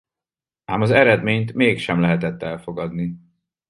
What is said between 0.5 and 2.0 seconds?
Ám az eredményt mégsem